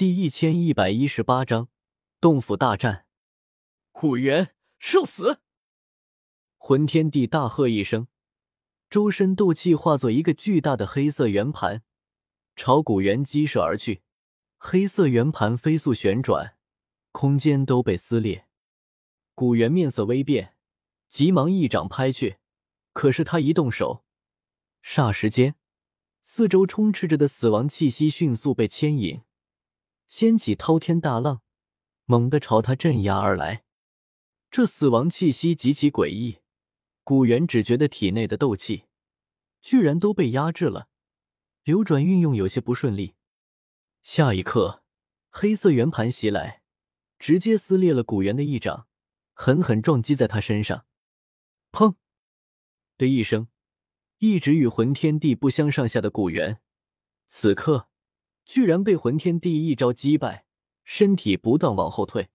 [0.00, 1.68] 第一千一百一十八章
[2.22, 3.04] 洞府大战。
[3.92, 5.42] 古元受死！
[6.56, 8.06] 魂天帝大喝一声，
[8.88, 11.82] 周身斗气化作一个巨大的黑色圆盘，
[12.56, 14.00] 朝古元击射而去。
[14.56, 16.56] 黑色圆盘飞速旋转，
[17.12, 18.46] 空间都被撕裂。
[19.34, 20.56] 古元面色微变，
[21.10, 22.38] 急忙一掌拍去。
[22.94, 24.06] 可是他一动手，
[24.82, 25.56] 霎时间，
[26.22, 29.20] 四周充斥着的死亡气息迅速被牵引。
[30.10, 31.40] 掀起滔天大浪，
[32.04, 33.64] 猛地朝他镇压而来。
[34.50, 36.40] 这死亡气息极其诡异，
[37.04, 38.86] 古元只觉得体内的斗气
[39.60, 40.88] 居然都被压制了，
[41.62, 43.14] 流转运用有些不顺利。
[44.02, 44.82] 下一刻，
[45.30, 46.62] 黑色圆盘袭来，
[47.20, 48.88] 直接撕裂了古元的一掌，
[49.32, 50.86] 狠狠撞击在他身上。
[51.70, 51.94] 砰
[52.98, 53.46] 的一声，
[54.18, 56.60] 一直与魂天地不相上下的古元，
[57.28, 57.89] 此刻。
[58.50, 60.44] 居然被魂天帝一招击败，
[60.82, 62.30] 身体不断往后退。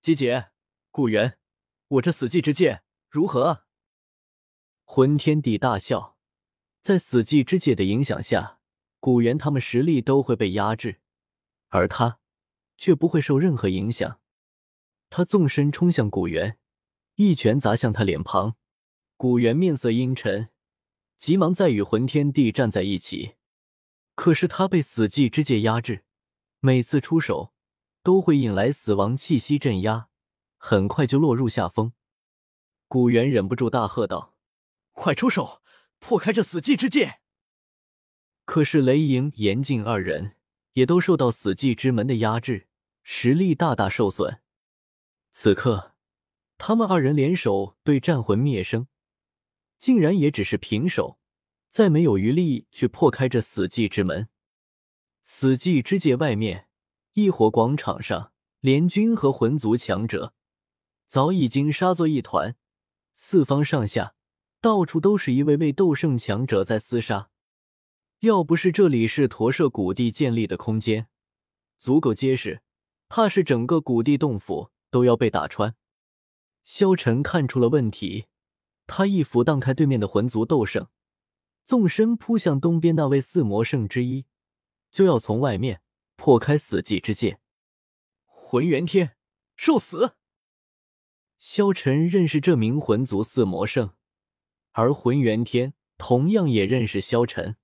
[0.00, 0.50] 姬姐，
[0.92, 1.38] 古元，
[1.88, 3.64] 我这死寂之戒如何啊？
[4.84, 6.16] 魂天帝大笑，
[6.80, 8.60] 在死寂之戒的影响下，
[9.00, 11.00] 古元他们实力都会被压制，
[11.70, 12.20] 而他
[12.78, 14.20] 却不会受任何影响。
[15.10, 16.60] 他纵身冲向古元，
[17.16, 18.54] 一拳砸向他脸庞。
[19.16, 20.50] 古元面色阴沉，
[21.18, 23.34] 急忙再与魂天帝站在一起。
[24.14, 26.04] 可是他被死寂之界压制，
[26.60, 27.52] 每次出手
[28.02, 30.08] 都会引来死亡气息镇压，
[30.56, 31.92] 很快就落入下风。
[32.86, 34.36] 古元忍不住大喝道
[34.92, 35.62] ：“快出手，
[35.98, 37.20] 破开这死寂之界！”
[38.44, 40.36] 可是雷莹、严静二人
[40.74, 42.68] 也都受到死寂之门的压制，
[43.02, 44.40] 实力大大受损。
[45.32, 45.94] 此刻，
[46.56, 48.86] 他们二人联手对战魂灭生，
[49.78, 51.18] 竟然也只是平手。
[51.74, 54.28] 再没有余力去破开这死寂之门。
[55.22, 56.68] 死寂之界外面，
[57.14, 58.30] 异火广场上，
[58.60, 60.34] 联军和魂族强者
[61.08, 62.54] 早已经杀作一团，
[63.12, 64.14] 四方上下
[64.60, 67.28] 到处都是一位位斗圣强者在厮杀。
[68.20, 71.08] 要不是这里是驼舍古地建立的空间
[71.76, 72.62] 足够结实，
[73.08, 75.74] 怕是整个古地洞府都要被打穿。
[76.62, 78.26] 萧晨看出了问题，
[78.86, 80.86] 他一斧荡开对面的魂族斗圣。
[81.64, 84.26] 纵身扑向东边那位四魔圣之一，
[84.90, 85.80] 就要从外面
[86.14, 87.40] 破开死寂之界。
[88.26, 89.16] 魂元天，
[89.56, 90.16] 受死！
[91.38, 93.94] 萧晨认识这名魂族四魔圣，
[94.72, 97.56] 而魂元天同样也认识萧晨。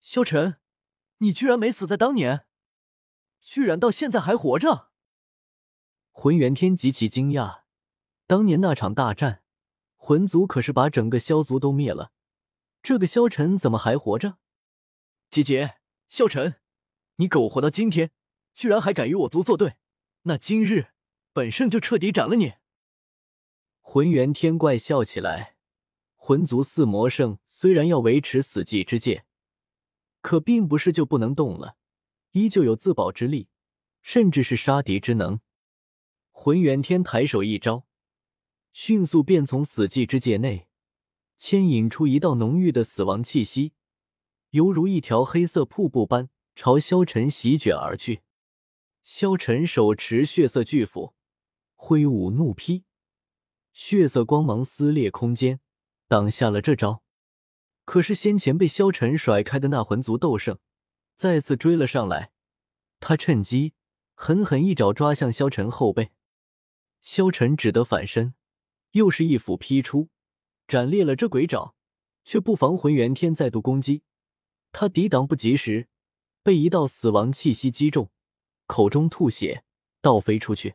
[0.00, 0.58] 萧晨，
[1.18, 2.46] 你居然没死在当年，
[3.40, 4.90] 居然到现在还活着！
[6.12, 7.62] 魂元天极其惊讶，
[8.26, 9.42] 当年那场大战，
[9.96, 12.12] 魂族可是把整个萧族都灭了。
[12.88, 14.38] 这个萧晨怎么还活着？
[15.28, 15.74] 姐姐，
[16.08, 16.54] 萧晨，
[17.16, 18.12] 你苟活到今天，
[18.54, 19.76] 居然还敢与我族作对，
[20.22, 20.86] 那今日
[21.34, 22.54] 本圣就彻底斩了你！
[23.82, 25.56] 浑元天怪笑起来。
[26.16, 29.26] 魂族四魔圣虽然要维持死寂之戒，
[30.22, 31.76] 可并不是就不能动了，
[32.30, 33.50] 依旧有自保之力，
[34.00, 35.40] 甚至是杀敌之能。
[36.30, 37.86] 浑元天抬手一招，
[38.72, 40.67] 迅速便从死寂之戒内。
[41.38, 43.72] 牵引出一道浓郁的死亡气息，
[44.50, 48.22] 犹如一条黑色瀑布般朝萧晨席卷而去。
[49.04, 51.14] 萧晨手持血色巨斧，
[51.76, 52.84] 挥舞怒劈，
[53.72, 55.60] 血色光芒撕裂空间，
[56.08, 57.04] 挡下了这招。
[57.84, 60.58] 可是先前被萧晨甩开的那魂族斗圣
[61.14, 62.32] 再次追了上来，
[62.98, 63.74] 他趁机
[64.14, 66.10] 狠狠一爪抓向萧晨后背，
[67.00, 68.34] 萧晨只得反身，
[68.90, 70.10] 又是一斧劈出。
[70.68, 71.74] 斩裂了这鬼爪，
[72.26, 74.02] 却不防魂元天再度攻击，
[74.70, 75.88] 他抵挡不及时，
[76.42, 78.10] 被一道死亡气息击中，
[78.66, 79.64] 口中吐血，
[80.02, 80.74] 倒飞出去。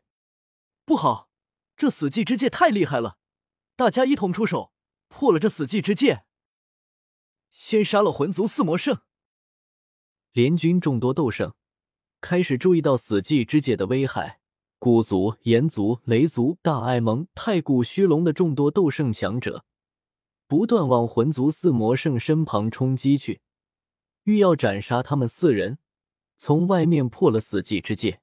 [0.84, 1.30] 不好，
[1.78, 3.20] 这死寂之戒太厉害了，
[3.76, 4.74] 大家一同出手，
[5.09, 6.26] 破了这死寂之戒。
[7.52, 9.02] 先杀了魂族四魔圣。
[10.32, 11.53] 联军众多斗圣
[12.20, 14.40] 开始注意到死寂之戒的危害，
[14.79, 19.64] 古族、炎族、雷族、大艾蒙、太古虚龙的众多斗圣强者。
[20.47, 23.41] 不断往魂族四魔圣身旁冲击去，
[24.23, 25.79] 欲要斩杀他们四人，
[26.37, 28.22] 从外面破了死寂之戒。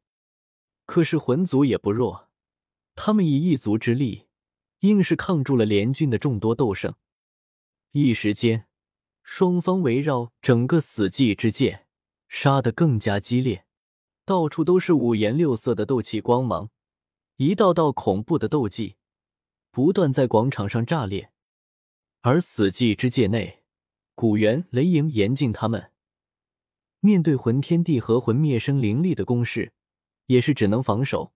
[0.87, 2.29] 可是魂族也不弱，
[2.95, 4.27] 他们以一族之力，
[4.81, 6.95] 硬是抗住了联军的众多斗圣。
[7.93, 8.67] 一时间，
[9.23, 11.87] 双方围绕整个死寂之界，
[12.29, 13.65] 杀得更加激烈，
[14.25, 16.71] 到处都是五颜六色的斗气光芒，
[17.37, 18.97] 一道道恐怖的斗技
[19.71, 21.33] 不断在广场上炸裂。
[22.23, 23.63] 而死寂之界内，
[24.15, 25.91] 古猿、雷影、严禁他们
[27.01, 29.73] 面对魂天地和魂灭生灵力的攻势，
[30.27, 31.33] 也是只能防守。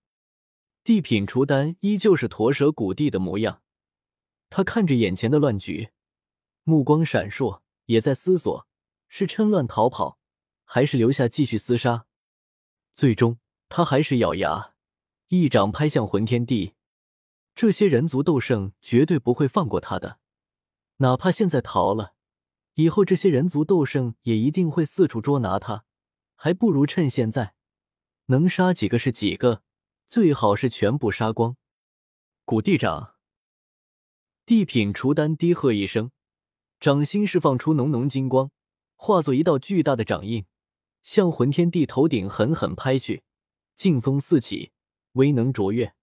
[0.82, 3.62] 地品除丹依旧是驼蛇古地的模样，
[4.50, 5.88] 他看着眼前的乱局，
[6.64, 8.66] 目光闪烁，也在思索：
[9.08, 10.18] 是趁乱逃跑，
[10.66, 12.04] 还是留下继续厮杀？
[12.92, 13.38] 最终，
[13.70, 14.74] 他还是咬牙，
[15.28, 16.74] 一掌拍向魂天地。
[17.54, 20.18] 这些人族斗圣绝对不会放过他的，
[20.98, 22.14] 哪怕现在逃了，
[22.74, 25.84] 以后这些人族斗圣也一定会四处捉拿他，
[26.34, 27.54] 还不如趁现在，
[28.26, 29.62] 能杀几个是几个。
[30.06, 31.56] 最好是全部杀光。
[32.44, 33.14] 古地长，
[34.46, 36.12] 地品除丹低喝一声，
[36.78, 38.50] 掌心释放出浓浓金光，
[38.94, 40.44] 化作一道巨大的掌印，
[41.02, 43.24] 向魂天帝头顶狠狠拍去。
[43.74, 44.70] 劲风四起，
[45.12, 45.94] 威能卓越。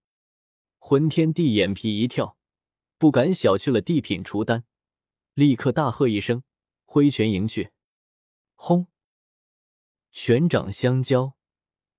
[0.78, 2.36] 魂天帝眼皮一跳，
[2.98, 4.64] 不敢小觑了地品除丹，
[5.34, 6.42] 立刻大喝一声，
[6.84, 7.72] 挥拳迎去。
[8.54, 8.86] 轰！
[10.10, 11.34] 拳掌相交。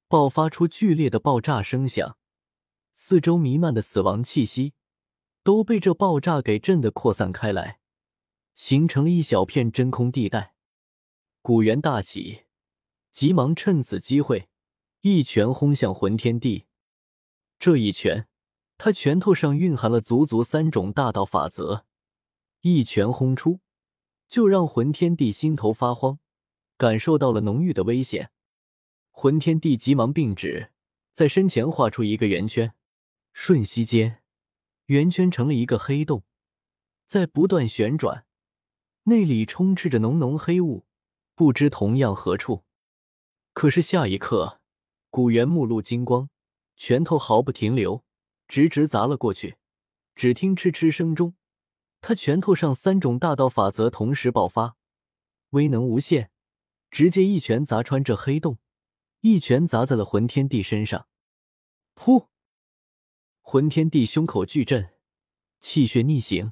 [0.07, 2.19] 爆发出剧烈的爆炸声响，
[2.93, 4.73] 四周弥漫的死亡气息
[5.41, 7.79] 都被这爆炸给震得扩散开来，
[8.53, 10.53] 形成了一小片真空地带。
[11.41, 12.43] 古元大喜，
[13.11, 14.47] 急忙趁此机会
[15.01, 16.65] 一拳轰向魂天帝。
[17.57, 18.27] 这一拳，
[18.77, 21.87] 他拳头上蕴含了足足三种大道法则，
[22.65, 23.59] 一拳轰出，
[24.29, 26.19] 就让魂天帝心头发慌，
[26.77, 28.31] 感受到了浓郁的危险。
[29.11, 30.71] 魂天帝急忙并指，
[31.11, 32.73] 在身前画出一个圆圈，
[33.33, 34.23] 瞬息间，
[34.85, 36.23] 圆圈成了一个黑洞，
[37.05, 38.25] 在不断旋转，
[39.03, 40.85] 内里充斥着浓浓黑雾，
[41.35, 42.63] 不知同样何处。
[43.51, 44.61] 可是下一刻，
[45.09, 46.29] 古猿目露金光，
[46.77, 48.05] 拳头毫不停留，
[48.47, 49.57] 直直砸了过去。
[50.15, 51.35] 只听嗤嗤声中，
[52.05, 54.75] 他拳头上三种大道法则同时爆发，
[55.51, 56.31] 威能无限，
[56.91, 58.57] 直接一拳砸穿这黑洞。
[59.21, 61.07] 一拳砸在了魂天帝身上，
[61.95, 62.27] 噗！
[63.39, 64.93] 魂天帝胸口巨震，
[65.61, 66.51] 气血逆行，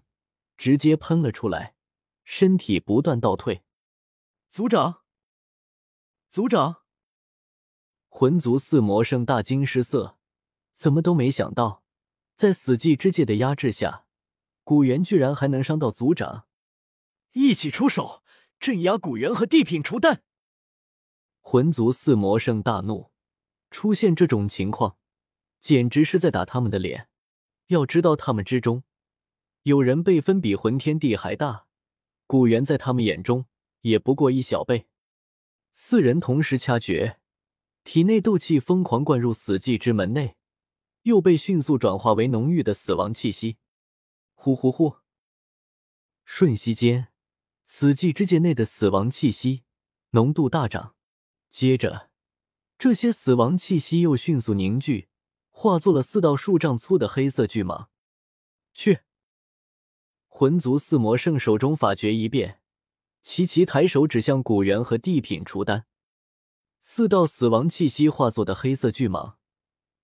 [0.55, 1.75] 直接喷了出来，
[2.23, 3.65] 身体不断倒退。
[4.47, 5.01] 族长，
[6.29, 6.83] 族长！
[8.07, 10.17] 魂族四魔圣大惊失色，
[10.71, 11.83] 怎么都没想到，
[12.37, 14.05] 在死寂之界的压制下，
[14.63, 16.47] 古元居然还能伤到族长。
[17.33, 18.23] 一起出手，
[18.59, 20.23] 镇压古元和地品除丹。
[21.39, 23.11] 魂族四魔圣大怒，
[23.69, 24.97] 出现这种情况，
[25.59, 27.07] 简直是在打他们的脸。
[27.67, 28.83] 要知道，他们之中
[29.63, 31.67] 有人辈分比魂天帝还大，
[32.27, 33.45] 古元在他们眼中
[33.81, 34.87] 也不过一小辈。
[35.71, 37.19] 四人同时掐诀，
[37.83, 40.35] 体内斗气疯狂灌入死寂之门内，
[41.03, 43.57] 又被迅速转化为浓郁的死亡气息。
[44.43, 44.95] 呼呼呼！
[46.25, 47.09] 瞬息间，
[47.63, 49.65] 死寂之界内的死亡气息
[50.13, 50.95] 浓度大涨。
[51.51, 52.09] 接着，
[52.79, 55.09] 这些死亡气息又迅速凝聚，
[55.51, 57.89] 化作了四道数丈粗的黑色巨蟒。
[58.73, 59.01] 去！
[60.27, 62.61] 魂族四魔圣手中法诀一变，
[63.21, 65.85] 齐齐抬手指向古猿和地品除丹。
[66.79, 69.35] 四道死亡气息化作的黑色巨蟒，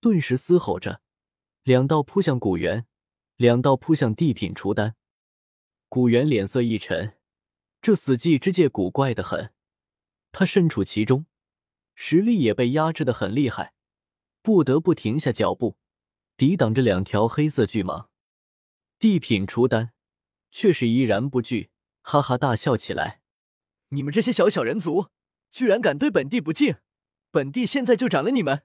[0.00, 1.00] 顿时嘶吼着，
[1.64, 2.86] 两道扑向古猿，
[3.38, 4.96] 两道扑向地品除丹。
[5.88, 7.16] 古元脸色一沉，
[7.80, 9.52] 这死寂之界古怪的很，
[10.32, 11.24] 他身处其中。
[11.94, 13.74] 实力也被压制的很厉害，
[14.42, 15.76] 不得不停下脚步，
[16.36, 18.08] 抵挡着两条黑色巨蟒。
[18.98, 19.92] 地品除丹
[20.50, 21.70] 却是依然不惧，
[22.02, 23.20] 哈哈大笑起来
[23.90, 25.10] ：“你们这些小小人族，
[25.52, 26.76] 居然敢对本帝不敬！
[27.30, 28.64] 本帝现在就斩了你们！”